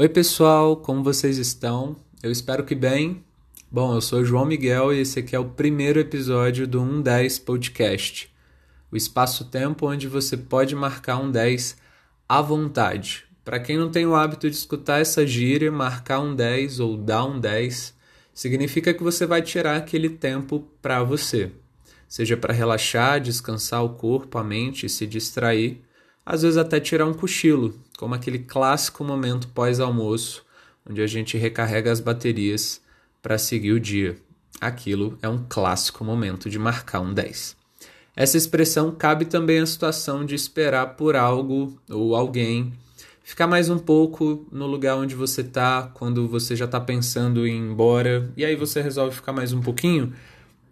[0.00, 1.94] Oi, pessoal, como vocês estão?
[2.22, 3.22] Eu espero que bem.
[3.70, 8.34] Bom, eu sou João Miguel e esse aqui é o primeiro episódio do 110 Podcast,
[8.90, 11.76] o espaço-tempo onde você pode marcar um 10
[12.26, 13.26] à vontade.
[13.44, 17.26] Para quem não tem o hábito de escutar essa gíria, marcar um 10 ou dar
[17.26, 17.94] um 10
[18.32, 21.52] significa que você vai tirar aquele tempo para você,
[22.08, 25.82] seja para relaxar, descansar o corpo, a mente, se distrair
[26.30, 30.44] às vezes até tirar um cochilo, como aquele clássico momento pós-almoço,
[30.88, 32.80] onde a gente recarrega as baterias
[33.20, 34.16] para seguir o dia.
[34.60, 37.56] Aquilo é um clássico momento de marcar um 10.
[38.14, 42.74] Essa expressão cabe também à situação de esperar por algo ou alguém,
[43.24, 47.56] ficar mais um pouco no lugar onde você está, quando você já está pensando em
[47.56, 50.12] ir embora, e aí você resolve ficar mais um pouquinho,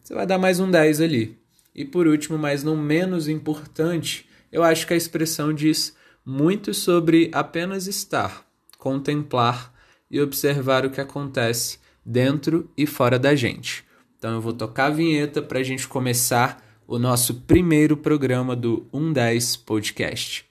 [0.05, 1.37] você vai dar mais um 10 ali.
[1.75, 5.95] E por último, mas não menos importante, eu acho que a expressão diz
[6.25, 8.47] muito sobre apenas estar,
[8.79, 9.73] contemplar
[10.11, 13.84] e observar o que acontece dentro e fora da gente.
[14.19, 18.86] Então eu vou tocar a vinheta para a gente começar o nosso primeiro programa do
[18.92, 20.47] 110 Podcast.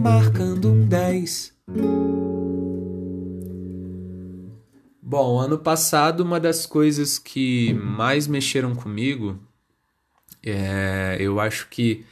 [0.00, 1.52] Marcando um 10.
[5.02, 9.38] Bom, ano passado uma das coisas que mais mexeram comigo,
[10.42, 12.04] é, eu acho que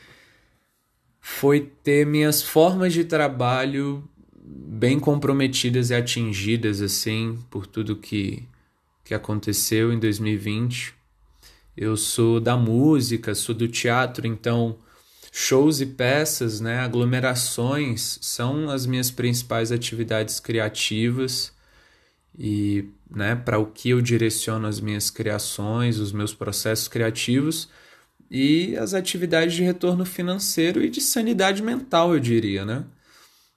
[1.24, 4.02] foi ter minhas formas de trabalho
[4.44, 8.42] bem comprometidas e atingidas assim por tudo que
[9.04, 10.94] que aconteceu em 2020.
[11.76, 14.78] Eu sou da música, sou do teatro, então
[15.32, 21.52] shows e peças, né, aglomerações são as minhas principais atividades criativas
[22.38, 27.68] e, né, para o que eu direciono as minhas criações, os meus processos criativos
[28.34, 32.86] e as atividades de retorno financeiro e de sanidade mental, eu diria, né?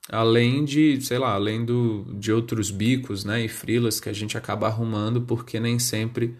[0.10, 4.38] Além de, sei lá, além do, de outros bicos né, e frilas que a gente
[4.38, 6.36] acaba arrumando, porque nem sempre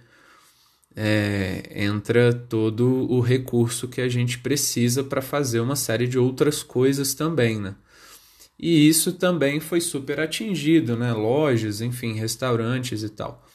[0.94, 6.62] é, entra todo o recurso que a gente precisa para fazer uma série de outras
[6.62, 7.74] coisas também, né?
[8.60, 11.14] E isso também foi super atingido, né?
[11.14, 13.48] Lojas, enfim, restaurantes e tal.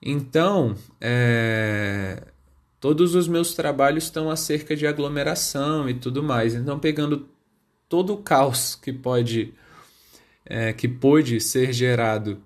[0.00, 2.22] Então, é,
[2.80, 6.54] todos os meus trabalhos estão acerca de aglomeração e tudo mais.
[6.54, 7.28] Então, pegando
[7.88, 9.54] todo o caos que pode,
[10.44, 12.40] é, que pôde ser gerado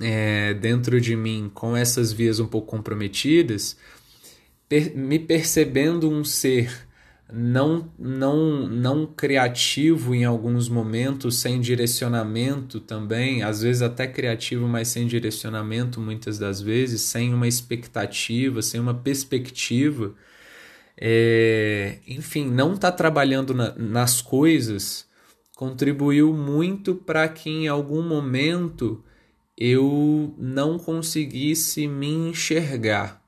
[0.00, 3.76] é, dentro de mim com essas vias um pouco comprometidas,
[4.68, 6.88] per me percebendo um ser
[7.32, 14.88] não, não, não criativo em alguns momentos, sem direcionamento também, às vezes até criativo, mas
[14.88, 20.14] sem direcionamento muitas das vezes, sem uma expectativa, sem uma perspectiva.
[21.00, 25.10] É, enfim, não estar tá trabalhando na, nas coisas
[25.56, 29.02] contribuiu muito para que em algum momento
[29.56, 33.21] eu não conseguisse me enxergar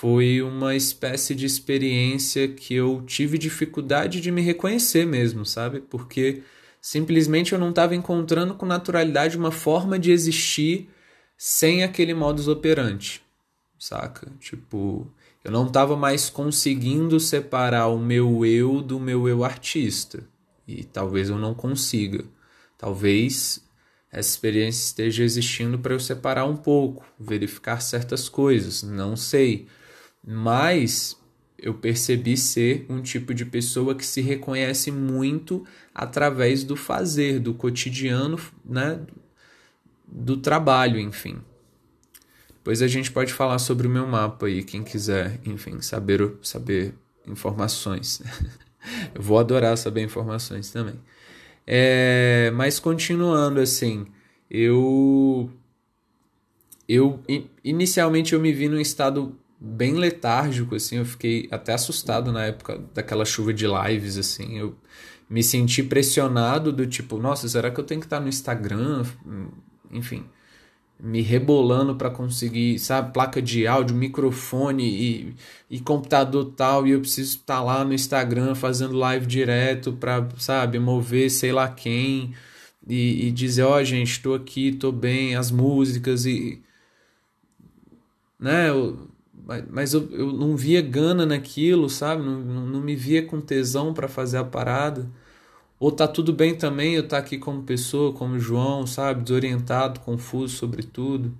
[0.00, 5.80] foi uma espécie de experiência que eu tive dificuldade de me reconhecer mesmo, sabe?
[5.80, 6.42] Porque
[6.82, 10.90] simplesmente eu não estava encontrando com naturalidade uma forma de existir
[11.38, 13.22] sem aquele modus operandi,
[13.78, 14.30] saca?
[14.38, 15.10] Tipo,
[15.42, 20.22] eu não estava mais conseguindo separar o meu eu do meu eu artista.
[20.68, 22.22] E talvez eu não consiga.
[22.76, 23.64] Talvez
[24.12, 29.66] essa experiência esteja existindo para eu separar um pouco, verificar certas coisas, não sei
[30.26, 31.16] mas
[31.58, 35.64] eu percebi ser um tipo de pessoa que se reconhece muito
[35.94, 39.00] através do fazer, do cotidiano, né,
[40.06, 41.38] do trabalho, enfim.
[42.56, 46.94] Depois a gente pode falar sobre o meu mapa aí, quem quiser, enfim, saber saber
[47.26, 48.20] informações.
[49.14, 50.98] eu vou adorar saber informações também.
[51.66, 54.06] É, mas continuando assim,
[54.50, 55.50] eu
[56.88, 57.20] eu
[57.64, 62.78] inicialmente eu me vi num estado bem letárgico, assim, eu fiquei até assustado na época
[62.94, 64.76] daquela chuva de lives, assim, eu
[65.28, 69.04] me senti pressionado do tipo, nossa, será que eu tenho que estar no Instagram?
[69.90, 70.24] Enfim,
[70.98, 75.34] me rebolando para conseguir, sabe, placa de áudio, microfone e,
[75.70, 80.78] e computador tal, e eu preciso estar lá no Instagram fazendo live direto para, sabe,
[80.78, 82.34] mover sei lá quem
[82.86, 86.62] e, e dizer, ó, oh, gente, estou aqui, estou bem, as músicas e
[88.38, 89.08] né, eu,
[89.70, 92.22] mas eu, eu não via gana naquilo, sabe?
[92.22, 95.08] Não, não, me via com tesão para fazer a parada.
[95.78, 99.22] Ou tá tudo bem também eu estar tá aqui como pessoa, como João, sabe?
[99.22, 101.36] Desorientado, confuso sobre tudo.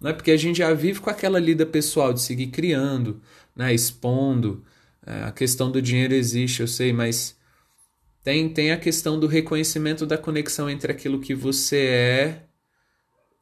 [0.00, 3.20] Não é porque a gente já vive com aquela lida pessoal de seguir criando,
[3.54, 3.72] né?
[3.72, 4.64] expondo.
[5.06, 7.36] É, a questão do dinheiro existe, eu sei, mas
[8.22, 12.45] tem, tem a questão do reconhecimento da conexão entre aquilo que você é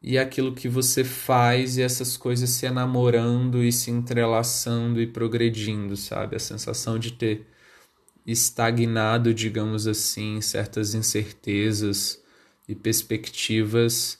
[0.07, 5.97] e aquilo que você faz e essas coisas se enamorando e se entrelaçando e progredindo,
[5.97, 6.37] sabe?
[6.37, 7.47] A sensação de ter
[8.27, 12.23] estagnado, digamos assim, certas incertezas
[12.69, 14.19] e perspectivas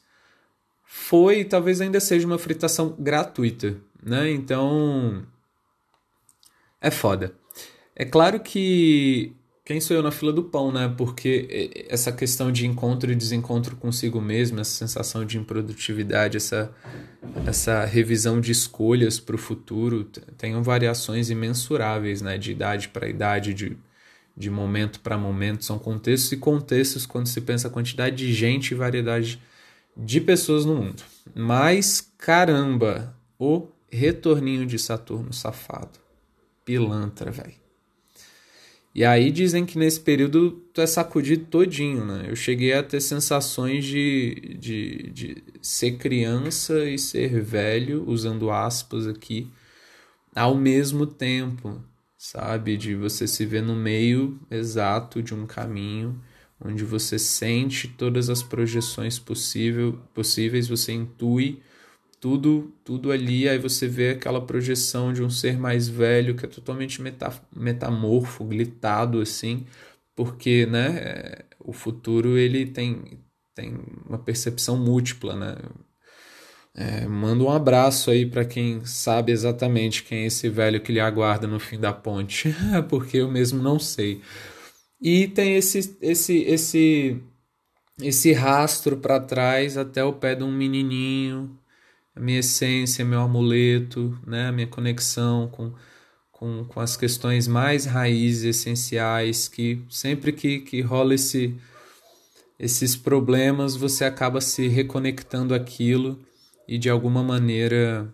[0.85, 4.31] foi talvez ainda seja uma fritação gratuita, né?
[4.31, 5.23] Então
[6.81, 7.35] é foda.
[7.95, 10.93] É claro que quem sou eu na fila do pão, né?
[10.95, 16.71] Porque essa questão de encontro e desencontro consigo mesmo, essa sensação de improdutividade, essa,
[17.47, 20.05] essa revisão de escolhas para o futuro,
[20.37, 22.37] tem variações imensuráveis, né?
[22.37, 23.79] De idade para idade, de,
[24.37, 25.65] de momento para momento.
[25.65, 29.41] São contextos e contextos quando se pensa a quantidade de gente e variedade
[29.97, 31.03] de pessoas no mundo.
[31.35, 35.99] Mas, caramba, o retorninho de Saturno safado.
[36.67, 37.64] Pilantra, velho.
[38.95, 42.27] E aí dizem que nesse período tu é sacudido todinho, né?
[42.29, 49.09] Eu cheguei a ter sensações de, de, de ser criança e ser velho, usando aspas
[49.09, 49.51] aqui,
[50.35, 51.83] ao mesmo tempo,
[52.17, 52.77] sabe?
[52.77, 56.21] De você se ver no meio exato de um caminho
[56.65, 61.61] onde você sente todas as projeções possível, possíveis, você intui
[62.25, 66.49] tudo tudo ali, aí você vê aquela projeção de um ser mais velho que é
[66.49, 69.67] totalmente meta, metamorfo, glitado assim,
[70.17, 73.21] porque, né, é, o futuro ele tem
[73.55, 73.79] tem
[74.09, 75.57] uma percepção múltipla, né?
[76.75, 81.01] É, manda um abraço aí para quem sabe exatamente quem é esse velho que lhe
[81.01, 82.55] aguarda no fim da ponte,
[82.89, 84.23] porque eu mesmo não sei.
[85.01, 87.23] E tem esse esse esse
[88.01, 91.59] esse rastro para trás até o pé de um menininho
[92.15, 94.49] a minha essência, meu amuleto, né?
[94.49, 95.73] a minha conexão com,
[96.31, 101.57] com, com as questões mais raízes, essenciais, que sempre que, que rola esse,
[102.59, 106.21] esses problemas, você acaba se reconectando aquilo
[106.69, 108.13] e de alguma maneira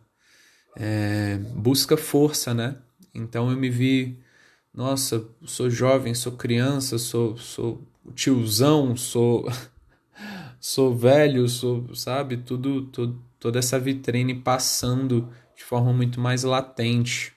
[0.76, 2.76] é, busca força, né?
[3.14, 4.18] Então eu me vi,
[4.72, 7.82] nossa, sou jovem, sou criança, sou, sou
[8.14, 9.46] tiozão, sou
[10.60, 17.32] sou velho, sou, sabe, tudo, tudo toda essa vitrine passando de forma muito mais latente.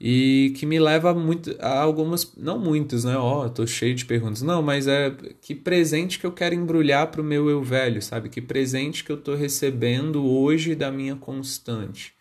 [0.00, 3.16] E que me leva muito a algumas, não muitas, né?
[3.16, 4.42] Ó, oh, tô cheio de perguntas.
[4.42, 8.28] Não, mas é que presente que eu quero embrulhar pro meu eu velho, sabe?
[8.28, 12.14] Que presente que eu tô recebendo hoje da minha constante.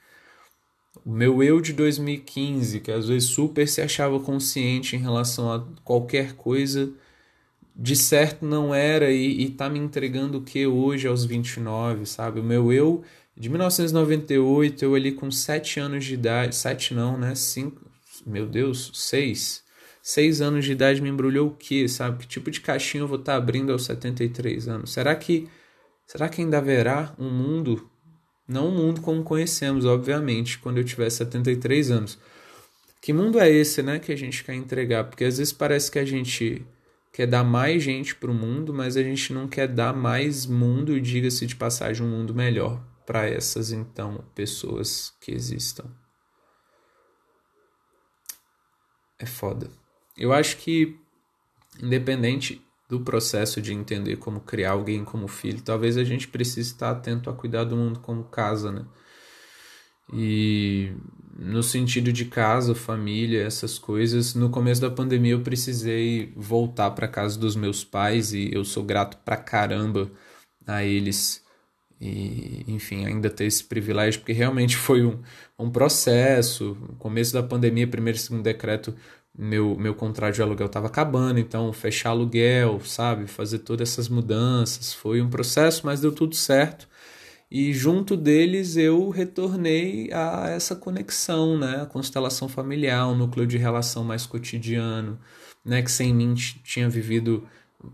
[1.03, 5.65] O meu eu de 2015, que às vezes super se achava consciente em relação a
[5.83, 6.93] qualquer coisa,
[7.75, 12.39] de certo não era e, e tá me entregando o que hoje aos 29, sabe?
[12.39, 13.03] O meu eu
[13.35, 17.33] de 1998, eu ali com 7 anos de idade, 7 não, né?
[17.33, 17.81] 5,
[18.25, 19.63] meu Deus, 6.
[20.03, 22.19] 6 anos de idade me embrulhou o que, sabe?
[22.19, 24.91] Que tipo de caixinha eu vou estar tá abrindo aos 73 anos?
[24.94, 25.47] Será que
[26.06, 27.89] será que ainda haverá um mundo
[28.51, 32.19] não um mundo como conhecemos, obviamente, quando eu tiver 73 anos.
[33.01, 35.06] Que mundo é esse, né, que a gente quer entregar?
[35.06, 36.62] Porque às vezes parece que a gente
[37.11, 40.95] quer dar mais gente para o mundo, mas a gente não quer dar mais mundo,
[40.95, 45.85] e diga-se de passagem, um mundo melhor para essas então pessoas que existam.
[49.19, 49.69] É foda.
[50.17, 50.97] Eu acho que,
[51.81, 56.91] independente do processo de entender como criar alguém como filho, talvez a gente precise estar
[56.91, 58.86] atento a cuidar do mundo como casa, né?
[60.12, 60.94] E
[61.38, 67.08] no sentido de casa, família, essas coisas, no começo da pandemia eu precisei voltar para
[67.08, 70.12] casa dos meus pais e eu sou grato pra caramba
[70.68, 71.44] a eles.
[72.00, 75.22] E, enfim, ainda ter esse privilégio, porque realmente foi um,
[75.58, 76.75] um processo.
[76.82, 78.96] No começo da pandemia, primeiro e segundo decreto,
[79.38, 83.27] meu, meu contrato de aluguel estava acabando, então fechar aluguel, sabe?
[83.27, 84.94] Fazer todas essas mudanças.
[84.94, 86.88] Foi um processo, mas deu tudo certo.
[87.51, 91.81] E junto deles eu retornei a essa conexão, né?
[91.81, 95.20] A constelação familiar, um núcleo de relação mais cotidiano,
[95.65, 95.81] né?
[95.81, 97.48] Que sem mim tinha vivido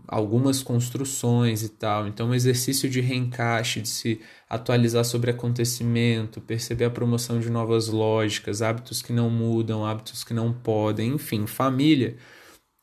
[0.06, 2.06] algumas construções e tal.
[2.06, 7.88] Então, um exercício de reencaixe, de se atualizar sobre acontecimento, perceber a promoção de novas
[7.88, 12.16] lógicas, hábitos que não mudam, hábitos que não podem, enfim, família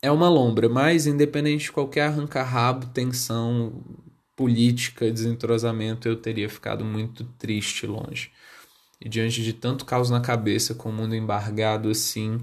[0.02, 3.82] é uma lombra, mas independente de qualquer arranca-rabo, tensão,
[4.36, 8.30] política, desentrosamento, eu teria ficado muito triste longe.
[9.00, 12.40] E diante de tanto caos na cabeça, com o mundo embargado assim,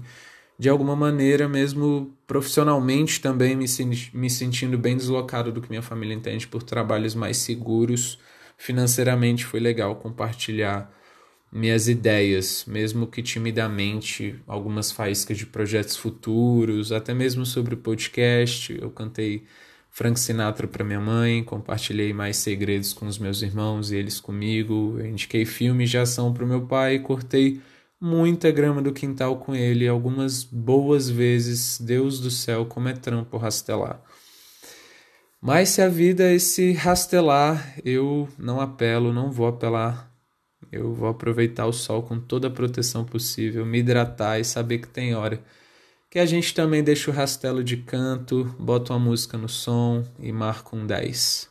[0.58, 3.66] de alguma maneira, mesmo profissionalmente também me,
[4.12, 8.18] me sentindo bem deslocado do que minha família entende por trabalhos mais seguros,
[8.56, 10.92] financeiramente foi legal compartilhar
[11.50, 18.76] minhas ideias, mesmo que timidamente, algumas faíscas de projetos futuros, até mesmo sobre o podcast.
[18.80, 19.44] Eu cantei
[19.94, 24.96] Frank Sinatra para minha mãe, compartilhei mais segredos com os meus irmãos e eles comigo,
[24.98, 27.62] eu indiquei filmes de ação para o meu pai, cortei
[28.00, 33.36] muita grama do quintal com ele, algumas boas vezes, Deus do céu, como é trampo
[33.36, 34.02] rastelar.
[35.40, 40.12] Mas se a vida é esse rastelar, eu não apelo, não vou apelar
[40.74, 44.88] eu vou aproveitar o sol com toda a proteção possível, me hidratar e saber que
[44.88, 45.40] tem hora
[46.14, 50.30] que a gente também deixa o rastelo de canto, bota uma música no som e
[50.30, 51.50] marca um 10.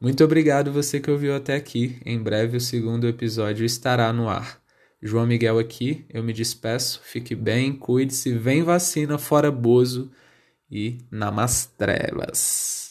[0.00, 1.96] Muito obrigado você que ouviu até aqui.
[2.04, 4.60] Em breve o segundo episódio estará no ar.
[5.00, 7.00] João Miguel aqui, eu me despeço.
[7.04, 10.10] Fique bem, cuide-se, vem vacina, fora Bozo
[10.68, 12.85] e namastrevas.